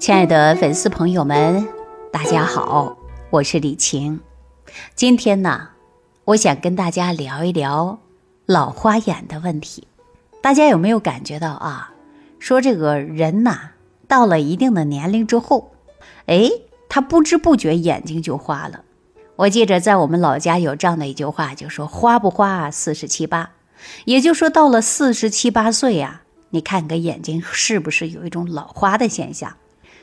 [0.00, 1.68] 亲爱的粉丝朋友们，
[2.10, 2.96] 大家好，
[3.28, 4.18] 我是李晴。
[4.94, 5.68] 今天呢，
[6.24, 7.98] 我想跟大家聊一聊
[8.46, 9.86] 老花眼的问题。
[10.40, 11.92] 大家有没有感觉到啊？
[12.38, 13.72] 说这个人呐，
[14.08, 15.70] 到了一定的年龄之后，
[16.24, 16.50] 哎，
[16.88, 18.82] 他不知不觉眼睛就花了。
[19.36, 23.50] 我记着在我们老家有这样的一句话，就说“花不花，四十七八”，
[24.06, 29.54] 也就说到了四十七八岁呀，你看个眼睛是不是有一种老花的现象？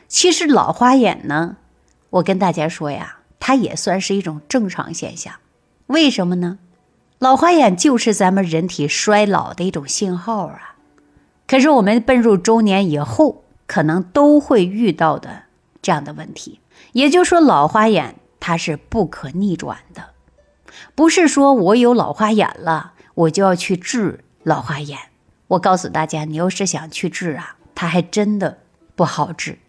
[0.08, 1.58] 其实老花眼呢，
[2.10, 5.36] 我跟大家说呀，它也算是一种正常现象。
[5.88, 6.60] 为什么呢？
[7.20, 10.76] 老花眼就是咱们人体衰老的一种信号啊。
[11.48, 15.44] 可是我们奔入中年以后，可能都会遇到的
[15.82, 16.60] 这样的问题。
[16.94, 20.12] 也就是说，老花眼它是不可逆转的，
[20.96, 24.98] 不是说我有老花眼了，我就要去治老花眼。
[25.48, 28.60] 我告诉大家，你要是想去治啊，它还真的
[28.96, 29.60] 不好治。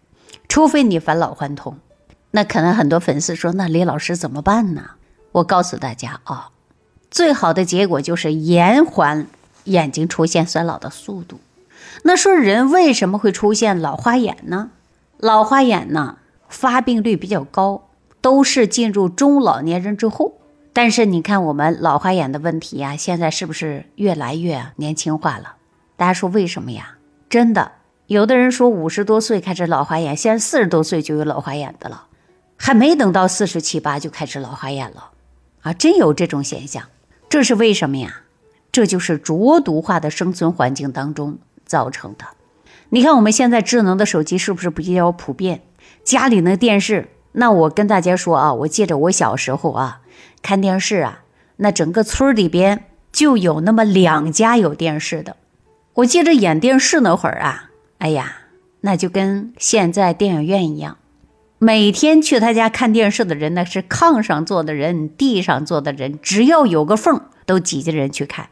[0.49, 1.77] 除非你返老还童，
[2.31, 4.81] 那可能很多粉丝说：“那李老师怎么办呢？”
[5.31, 6.49] 我告诉大家啊，
[7.11, 9.27] 最好的结果就是延缓
[9.65, 11.39] 眼睛出现衰老的速度。
[12.03, 14.71] 那说人为什么会出现老花眼呢？
[15.17, 16.17] 老花眼呢，
[16.49, 17.87] 发病率比较高，
[18.19, 20.33] 都是进入中老年人之后。
[20.73, 25.55] 但是你看我们老花眼的问题呀，现在是不是越来越年轻化了？
[25.95, 26.97] 大家说为什么呀？
[27.29, 27.73] 真的。
[28.09, 32.07] 有的人说五十多岁开始老花眼，现在四十多岁就有老花眼的了，
[32.57, 35.11] 还没等到四十七八就开始老花眼了，
[35.61, 36.85] 啊，真有这种现象，
[37.29, 38.21] 这是为什么呀？
[38.71, 42.25] 这就是浊毒化的生存环境当中造成的。
[42.89, 45.61] 你看我们现在智能的手机是不是比较普遍？
[46.03, 50.01] 家里那电视，那我跟大家说啊，我记着我小时候啊
[50.41, 51.21] 看电视啊，
[51.57, 55.35] 那整个村里边就有那么两家有电视的，
[55.93, 57.68] 我记着演电视那会儿啊。
[57.99, 58.37] 哎呀，
[58.81, 60.97] 那就跟现在电影院一样，
[61.57, 68.47] 每天去他家看电视的人，那是炕上坐的人，地上坐的人，只要有个缝，都挤着人去看。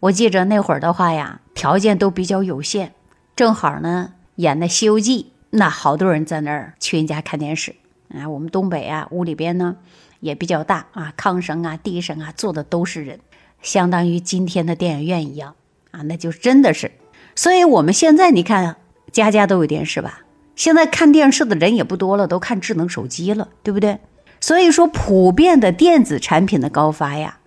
[0.00, 2.90] 我记着那会儿的话呀，条件都比较有限，
[3.34, 7.74] 正好呢演的《西游记》，那好多人在那儿去人家看电视。
[8.14, 9.76] 啊，我们东北啊，屋里边呢
[10.20, 13.20] 也比较大啊，炕上啊、地上啊坐的都是人，
[13.62, 15.54] 相当于今天的电影院一样
[15.92, 16.92] 啊，那就真的是。
[17.34, 18.76] 所以我们现在你看。
[19.12, 20.20] 家家都有电视吧？
[20.56, 23.98] 现在看电视的人也不多了，都看智能手机了，对不对？
[24.40, 27.38] 所以说，普遍的电子产品的高发呀，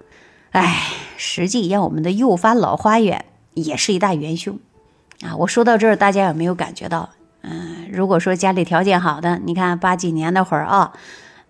[0.51, 0.87] 哎，
[1.17, 4.59] 实际让我们的诱发老花眼也是一大元凶
[5.21, 5.35] 啊！
[5.37, 7.09] 我说到这儿，大家有没有感觉到？
[7.41, 10.93] 嗯，如果说家里条件好的，你看八几年那会儿啊，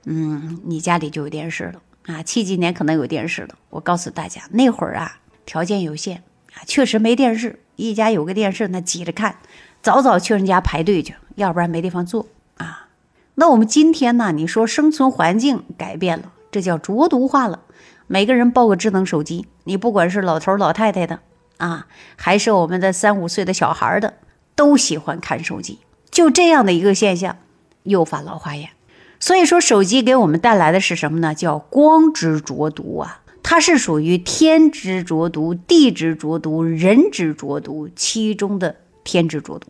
[0.06, 2.24] 嗯，你家里就有电视了啊。
[2.24, 3.50] 七几年可能有电视了。
[3.70, 6.24] 我告诉大家，那会儿啊，条件有限
[6.54, 9.38] 啊，确实没电视，一家有个电视，那挤着看。
[9.86, 12.26] 早早去人家排队去，要不然没地方坐
[12.58, 12.88] 啊。
[13.36, 14.32] 那我们今天呢？
[14.32, 17.60] 你说生存环境改变了，这叫浊毒化了。
[18.08, 21.20] 每个人抱个智能手机，你不管是老头老太太的
[21.58, 21.86] 啊，
[22.16, 24.16] 还是我们的三五岁的小孩的，
[24.56, 25.78] 都喜欢看手机。
[26.10, 27.38] 就这样的一个现象，
[27.84, 28.72] 诱发老花眼。
[29.20, 31.36] 所以说，手机给我们带来的是什么呢？
[31.36, 33.22] 叫光之浊毒啊！
[33.44, 39.68] 它是属于天之浊毒、地之浊毒、人之浊毒其中的天之浊毒。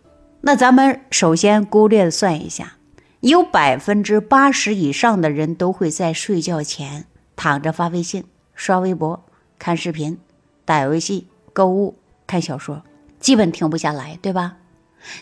[0.48, 2.74] 那咱们首先粗略的算一下，
[3.22, 9.26] 有百分之八十以上的人都会在睡觉前躺着发微信、刷微博、
[9.58, 10.20] 看视频、
[10.64, 11.98] 打游戏、购物、
[12.28, 12.84] 看小说，
[13.20, 14.58] 基本停不下来，对吧？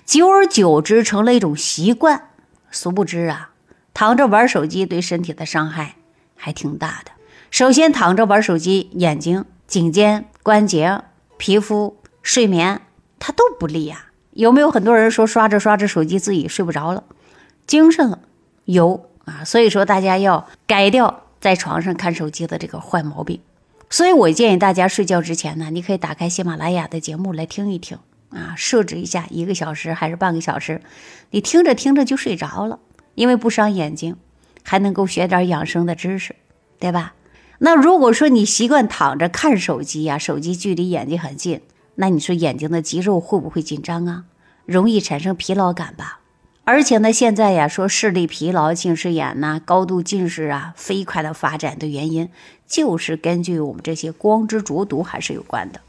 [0.06, 2.32] 久而久之成了一种习惯。
[2.70, 3.52] 殊不知啊，
[3.94, 5.96] 躺着玩手机对身体的伤害
[6.36, 7.14] 还挺大的。
[7.50, 11.02] 首先，躺着玩手机，眼睛、颈肩、关节、
[11.38, 12.82] 皮肤、睡眠，
[13.20, 14.08] 它都不利呀。
[14.34, 17.04] 有没有很多人说刷着刷着手机自己睡不着了，
[17.68, 18.20] 精神了？
[18.66, 23.40] 有啊，所以说大家要改掉在床上看手机的这个坏毛病。
[23.90, 28.00] 所以我建议大家睡觉之前呢，你可以打开喜马拉雅的节目来听一听
[28.32, 30.82] 啊，设置一下一个小时还是半个小时，
[31.30, 32.80] 你听着听着就睡着了，
[33.14, 34.16] 因为不伤眼睛，
[34.64, 36.36] 还能够学点养生的知识，
[36.80, 37.14] 对吧？
[37.60, 41.62] 那如果说你习惯躺着看手机呀，手机距离眼睛很近。
[41.96, 44.26] 那你说眼睛的肌肉会不会紧张啊？
[44.66, 46.20] 容易产生疲劳感吧？
[46.66, 52.30] 而且呢，现在呀说视力疲劳、近视眼呐、高度近视啊，飞快的发展的原因，
[52.66, 55.82] 就是根据我们这些光之浊毒还是有关的。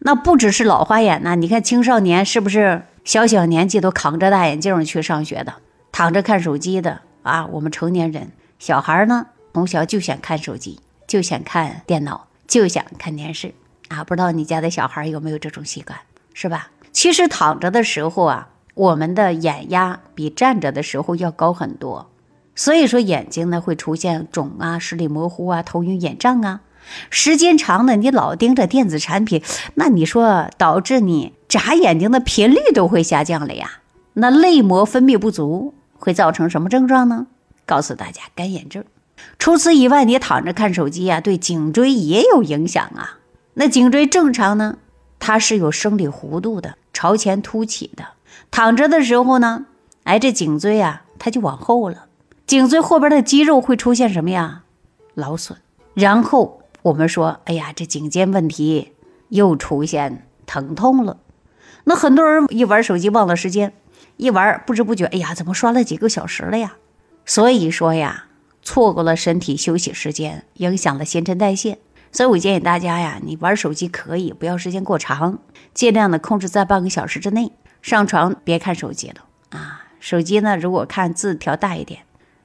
[0.00, 5.54] 那不只是老花眼呐，你看青少年是不是小小年纪都扛着大眼镜去上学的，
[5.90, 7.46] 躺着看手机的啊？
[7.46, 13.54] 我们成年人小孩呢，从小就想看手机，就想看电脑，就想看电视。
[13.90, 15.98] 啊，不知道你家的小孩有没有这种习惯，
[16.32, 16.70] 是吧？
[16.92, 22.08] 其实躺着的时候啊，我们的眼压比站着的时候要高很多，
[22.54, 26.60] 所以说眼睛呢会出现肿啊、视力模糊啊、头晕眼胀啊。
[27.10, 29.42] 时间长了，你老盯着电子产品，
[29.74, 33.80] 那你说导致你眨眼睛的频率都会下降了呀？
[34.14, 37.26] 那泪膜分泌不足会造成什么症状呢？
[37.66, 38.84] 告诉大家，干眼症。
[39.38, 43.18] 除此以外，你躺着看手机呀，对颈椎也有影响啊。
[43.54, 44.78] 那颈椎正常呢，
[45.18, 48.04] 它是有生理弧度的，朝前凸起的。
[48.50, 49.66] 躺着的时候呢，
[50.04, 52.06] 哎，这颈椎啊，它就往后了，
[52.46, 54.62] 颈椎后边的肌肉会出现什么呀？
[55.14, 55.58] 劳损。
[55.94, 58.92] 然后我们说，哎呀，这颈肩问题
[59.28, 61.18] 又出现疼痛了。
[61.84, 63.72] 那很多人一玩手机忘了时间，
[64.16, 66.76] 一玩不知不觉，哎呀，怎么刷了几个小时了呀？
[67.26, 68.26] 所以说呀。
[68.62, 71.78] 错过了身体休息时间，影响了新陈代谢，
[72.12, 75.38] 所以我建议大家呀，你玩手机可以，不要时间过长，
[75.72, 77.52] 尽量的控制在半个小时之内。
[77.82, 82.00] 上床别看手机了啊，手机呢，如果看字调大一点，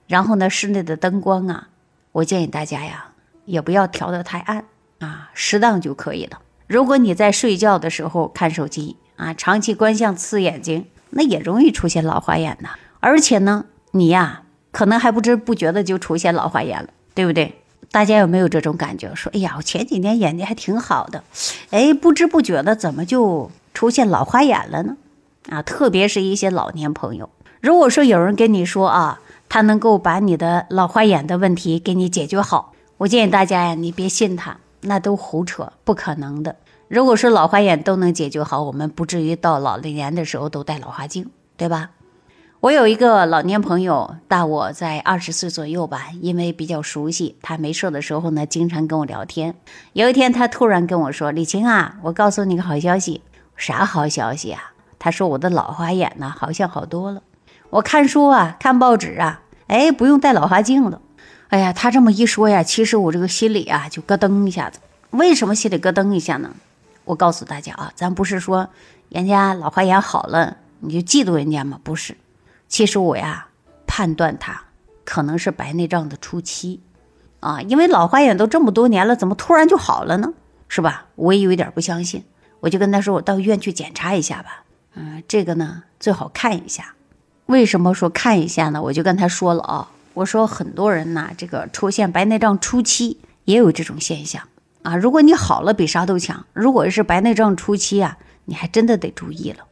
[0.07, 1.67] 然后呢，室内的灯光啊，
[2.12, 3.12] 我建议大家呀，
[3.45, 4.65] 也不要调得太暗
[5.00, 6.39] 啊，适当就可以了。
[6.68, 12.69] 如果你在睡觉的时候看手机啊，长期观相刺眼睛，那也容易出现老花眼呐。
[13.00, 14.44] 而且呢，你呀。
[14.71, 17.61] 可能还不知不觉的就出现老花眼了，对不对？
[17.91, 19.13] 大家有没有这种感觉？
[19.15, 21.23] 说，哎呀，我前几年眼睛还挺好的，
[21.69, 24.97] 哎，不知不觉的怎么就出现老花眼了呢？
[25.49, 27.29] 啊，特别是一些老年朋友，
[27.61, 36.55] 如果说有人跟你说啊，他能够把你的老花眼的问题给你解决好，我建议大家呀，你别信他，那都胡扯，不可能的。
[36.87, 41.89] 如果说老花眼都能解决好，我们不至于到老年的时候都戴老花镜，对吧？
[42.65, 49.53] 我有一个老年朋友，大我在二十岁左右吧，因为比较熟悉，他没事的时候呢，经常跟我聊天。
[49.94, 53.21] 有一天，他突然跟我说：“李晴啊，我告诉你个好消息。”
[53.56, 54.73] 啥好消息啊？
[54.97, 57.21] 他说：“我的老花眼呢，好像好多了。
[57.69, 61.00] 我看书啊，看报纸啊，哎，不用戴老花镜了。”
[61.50, 64.79] 哎呀，他这么一说呀，其实我这个心里啊就咯噔一下子。
[65.11, 66.50] 为什么心里咯噔一下呢？
[67.03, 68.69] 我告诉大家啊，咱不是说
[69.09, 71.79] 人家老花眼好了你就嫉妒人家吗？
[71.83, 72.18] 不是。
[72.67, 73.47] 其实我呀，
[73.88, 74.63] 判断他
[75.03, 76.81] 可能是白内障的初期，
[77.39, 80.33] 啊，因为老花眼都这么多年了，怎么突然就好了呢？
[80.67, 81.06] 是吧？
[81.15, 82.23] 我也有点不相信，
[82.62, 84.63] 我就跟他说，我到医院去检查一下吧。
[84.95, 86.95] 嗯，这个呢最好看一下。
[87.45, 88.81] 为什么说看一下呢？
[88.81, 94.41] 我就跟他说了啊，我说很多人呐，这个出现白内障初期也有这种现象
[94.81, 94.95] 啊。
[94.95, 96.45] 如果你好了，比啥都强。
[96.53, 99.65] 如果是白内障初期啊，你还真的得注意了。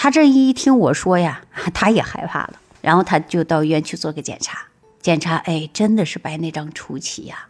[0.00, 1.40] 他这一听我说呀，
[1.74, 4.56] 他也害怕了，然后他就到医院去做个检查，
[5.02, 7.48] 检查，哎，真的是白内障初期呀。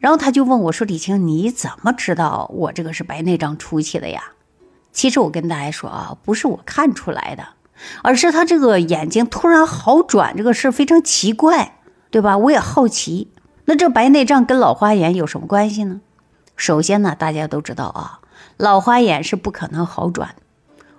[0.00, 4.20] 然后他就问我说：“李青，你怎么知道我这个是白内障初期的呀？”
[4.92, 7.46] 其实我跟大家说啊，不是我看出来的，
[8.02, 11.78] 而是他这个眼睛突然好转这个事非常奇怪，
[12.10, 12.36] 对吧？
[12.36, 13.30] 我也好奇，
[13.66, 16.00] 那这白内障跟老花眼有什么关系呢？
[16.56, 18.18] 首先呢，大家都知道啊，
[18.56, 20.34] 老花眼是不可能好转。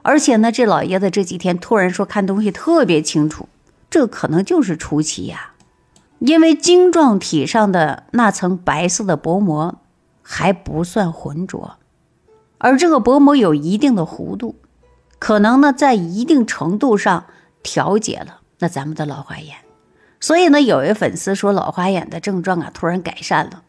[0.01, 3.49] 而且呢，这老爷子这几天突然说看东西特别清楚，
[3.89, 5.53] 这可能就是初期呀，
[6.19, 9.79] 因为晶状体上的那层白色的薄膜
[10.21, 11.77] 还不算浑浊，
[12.57, 14.55] 而这个薄膜有一定的弧度，
[15.19, 17.25] 可能呢在一定程度上
[17.61, 19.57] 调节了那咱们的老花眼。
[20.21, 23.63] 所以呢，有位粉丝说老花眼的症状啊突然改善了，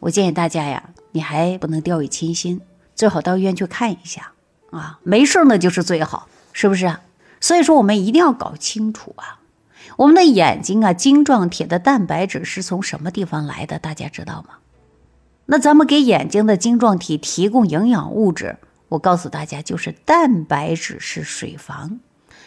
[0.00, 2.60] 我建议大家呀，你还不能掉以轻心，
[2.94, 4.32] 最好到医院去看一下。
[4.70, 7.00] 啊，没事那，就是最好，是不是啊？
[7.40, 9.40] 所以说，我们一定要搞清楚啊，
[9.96, 13.78] 我们的眼睛啊，晶状体的蛋白质是从什么地方来的？
[13.78, 14.56] 大家知道吗？
[15.46, 18.56] 那咱们给眼睛的晶状体提供营养物质，
[18.88, 22.00] 我告诉大家，就是蛋白质是水房，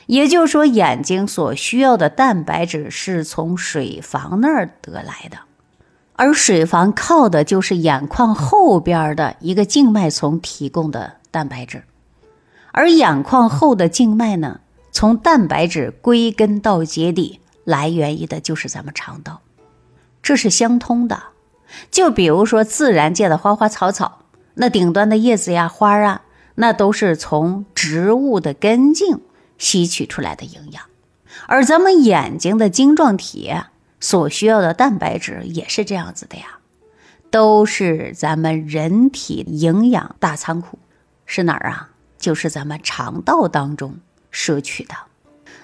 [0.06, 5.38] 也就是说，眼睛所需要的蛋白质是从水房那儿得来的，
[6.14, 11.84] 而水房靠的就是眼眶后边的一个静脉丛提供的蛋白质。
[12.72, 14.62] 而眼眶后的静脉呢，
[14.92, 19.42] 从蛋白质归根到结底来源于的就是咱们肠道，
[20.22, 21.22] 这是相通的。
[21.90, 24.24] 就比如说自然界的花花草草，
[24.56, 26.24] 那顶端的叶子呀、花啊，
[26.56, 29.20] 那都是从植物的根茎
[29.58, 30.84] 吸取出来的营养。
[31.48, 33.54] 而咱们眼睛的晶状体
[34.00, 36.60] 所需要的蛋白质也是这样子的呀，
[37.30, 40.78] 都是咱们人体营养大仓库，
[41.26, 41.91] 是哪儿啊？
[42.22, 43.96] 就是咱们肠道当中
[44.30, 44.96] 摄取的，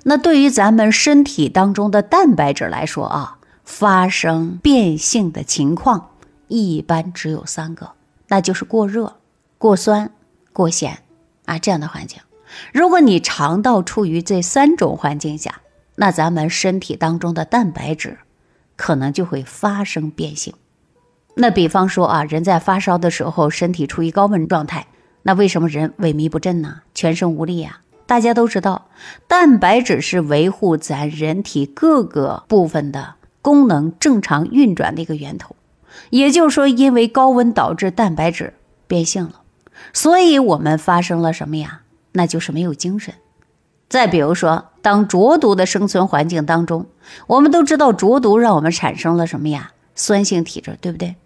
[0.03, 6.09] 那对于咱们身体当中的蛋白质来说啊，发生变性的情况
[6.49, 7.91] 一般只有三个，
[8.27, 9.15] 那就是过热、
[9.57, 10.11] 过酸、
[10.51, 11.03] 过咸
[11.45, 12.19] 啊这样的环境。
[12.73, 15.61] 如果你肠道处于这三种环境下，
[15.95, 18.17] 那咱们身体当中的蛋白质
[18.75, 20.53] 可能就会发生变性。
[21.35, 24.87] 那比方说啊，人在发烧的时候，身体处于高温状态，
[25.27, 26.83] 那为什么人萎靡不振呢？
[26.95, 27.81] 全身无力呀？
[28.05, 28.87] 大家都知道，
[29.27, 35.57] 蛋白质是维护咱人体各个部分的功能正常运转的一个源头。
[36.11, 38.53] 也就是说，因为高温导致蛋白质
[38.87, 39.41] 变性了，
[39.91, 41.81] 所以我们发生了什么呀？
[42.13, 43.13] 那就是没有精神。
[43.89, 46.85] 再比如说，当浊毒的生存环境当中，
[47.27, 49.73] 我们都知道浊毒让我们产生了什么呀？
[49.93, 51.17] 酸性体质，对不对？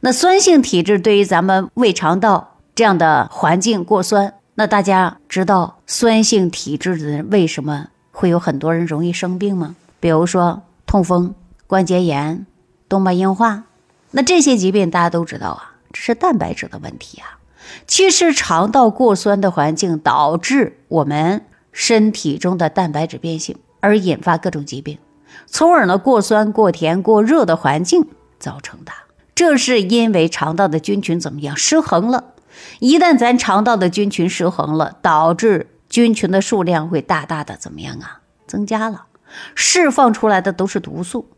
[0.00, 9.74] 那酸性体质对于咱们胃肠道这样的环境过酸，那大家知道酸性体质的人为什么会有很多人容易生病吗？
[9.98, 11.34] 比如说痛风、
[11.66, 12.44] 关节炎、
[12.86, 13.62] 动脉硬化，
[14.10, 17.38] 那这些疾病大家都知道啊，这是蛋白质的问题啊。
[17.86, 24.98] 其实肠道过酸的环境导致我们身体中的蛋白质变性，而引发各种疾病，
[25.46, 28.06] 从而呢过酸、过甜、过热的环境
[28.38, 28.92] 造成的。
[29.34, 32.24] 这是因为肠道的菌群怎么样失衡了？
[32.80, 38.20] 一旦咱肠道的菌群失衡了，导致菌群的数量会大大的怎么样啊？
[38.46, 39.06] 增加了，
[39.54, 41.28] 释放出来的都是毒素，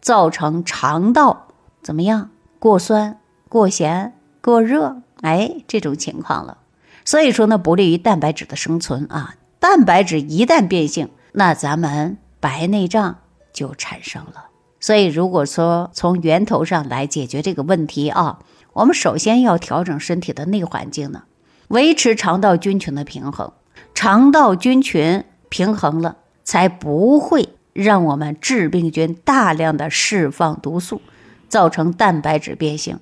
[0.00, 1.48] 造成肠道
[1.82, 2.30] 怎么样？
[2.58, 3.18] 过酸、
[3.48, 6.58] 过咸、过热，哎，这种情况了。
[7.04, 9.34] 所以说呢，不利于蛋白质的生存啊。
[9.60, 13.16] 蛋白质一旦变性，那咱们白内障
[13.52, 14.44] 就产生了。
[14.80, 18.38] 所以，如果说从源头上来解决这个问题啊，
[18.72, 21.24] 我们首先要调整身体的内环境呢，
[21.68, 23.52] 维持肠道菌群的平衡。
[23.94, 31.00] 肠道菌群平衡了，才不会让我们致病菌大量的释放毒素，
[31.48, 33.00] 造成蛋白质变性。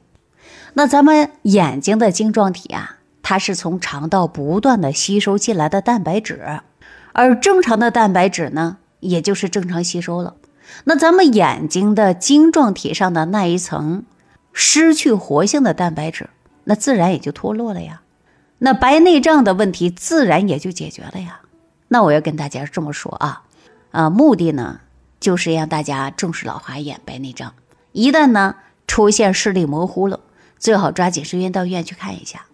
[0.75, 6.61] 那咱们眼睛的晶状体啊，它是从肠道不断的吸收进来的蛋白质，
[7.13, 10.35] 而正常的蛋白质呢，也就是正常吸收了。
[10.85, 14.05] 那咱们眼睛的晶状体上的那一层
[14.59, 16.31] 失去活性的蛋白质，
[16.65, 18.01] 那自然也就脱落了呀。
[18.57, 21.43] 那白内障的问题自然也就解决了呀。
[21.89, 23.43] 那我要跟大家这么说啊，
[23.91, 24.81] 啊，目的呢
[25.21, 27.53] 就是让大家重视老花眼、白内障。
[27.93, 30.21] 一旦呢出现视力模糊了，
[30.59, 32.47] 最好抓紧时间到医院去看一下。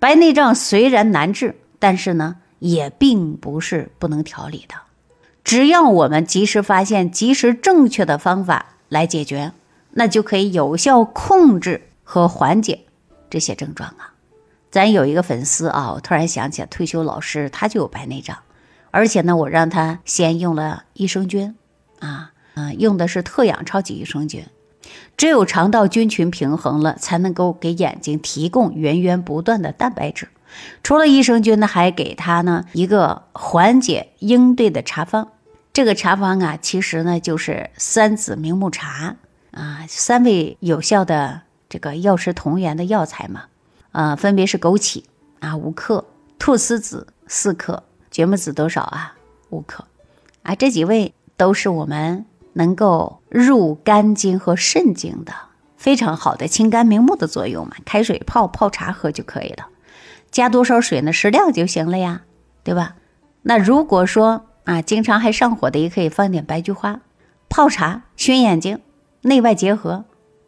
[0.00, 4.74] 白内障虽然难治，但是呢也并不是不能调理的。
[5.44, 9.52] 只要我们及时发现、及时正确的方法来解决，
[9.94, 12.84] 那就可以有效控制和缓解
[13.30, 14.14] 这些症状啊。
[14.70, 18.38] 咱有一个粉丝啊，我突然想起来，退休老师他就有白内障，
[18.90, 21.54] 而且呢，我让他先用了益生菌，
[22.00, 24.44] 啊啊，用的是特氧超级益生菌。
[25.16, 30.28] 只有肠道菌群平衡了，才能够给眼睛提供源源不断的蛋白质。
[30.82, 35.28] 除了益生菌呢，还给他呢一个缓解应对的茶方。
[35.72, 39.16] 这个茶方啊，其实呢就是三子明目茶
[39.54, 43.44] 啊，三味有效的这个药食同源的药材嘛，
[43.92, 45.04] 啊，分别是枸杞
[45.38, 46.04] 啊五克，
[46.38, 49.14] 菟丝子四克，决明子多少啊
[49.50, 49.84] 五克，
[50.42, 55.32] 啊，这几味都是我们能够入肝经和肾经的
[55.76, 59.68] 非常好的清肝明目的作用嘛，开水泡泡茶喝就可以了，
[60.32, 61.12] 加多少水呢？
[61.12, 62.22] 适量就行了呀，
[62.64, 62.96] 对吧？
[63.42, 67.00] 那如果说啊，经常还上火的也可以放点白菊花，
[67.48, 68.80] 泡茶熏眼睛，
[69.24, 70.04] 内外结合，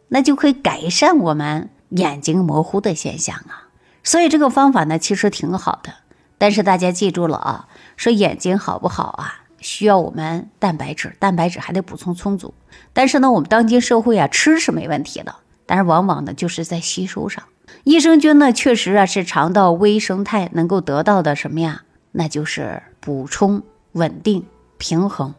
[0.07, 3.67] 那就可以改善我们眼睛模糊的现象啊。
[4.03, 5.91] 所以这个方法呢，其实挺好的。
[6.37, 12.53] 但是大家记住了啊，说眼睛好不好啊，需要我们蛋白质，蛋白质还得补充充足。
[12.93, 17.43] 但是呢，我们当今社会啊，吃是没问题的，但是往往呢，就是在吸收上，
[17.83, 21.83] 益生菌呢，确实啊是肠道微生态能够得到的什么呀？
[22.11, 23.63] 那就是补充。
[23.93, 24.45] 稳定
[24.77, 25.33] 平衡，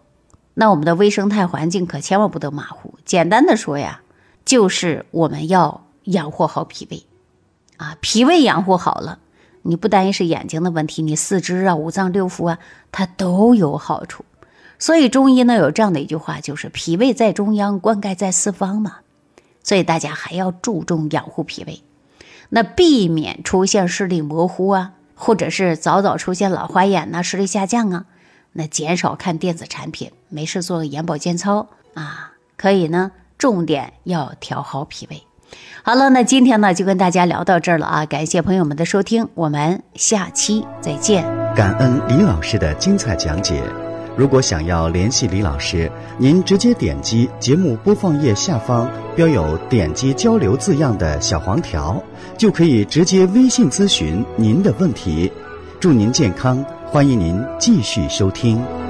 [0.61, 2.99] 那我们的微生态环境可千万不得马虎。
[3.05, 4.01] 简单的说呀，
[4.45, 7.07] 就是我们要养护好脾胃，
[7.77, 9.21] 啊，脾胃养护好了，
[9.63, 12.59] 你不单是眼睛的问题，你四肢啊、五脏六腑啊，
[12.91, 14.25] 它都有好处。
[14.81, 18.97] 所以中医呢有这样的一句话，就是脾胃在中央，灌溉在四方嘛。
[19.63, 21.85] 所以大家还要注重养护脾胃，
[22.49, 28.07] 那避免出现视力模糊啊，或者是早早出现老花眼呐、视力下降啊。
[28.59, 33.13] 那减少看电子产品，没事做个眼保健操啊，可以呢。
[33.39, 35.23] 重点要调好脾胃。
[35.85, 41.23] 好了，那今天呢就跟大家聊到这儿了啊，感谢朋友们的收听，我们下期再见。
[41.55, 43.63] 感恩李老师的精彩讲解。
[44.17, 45.89] 如果想要联系李老师，
[46.19, 52.03] 您直接点击节目播放页下方标有“点击交流”字样的小黄条，
[52.37, 55.33] 就可以直接微信咨询您的问题。
[55.79, 56.65] 祝您健康。
[56.91, 58.88] 欢迎您继续收听。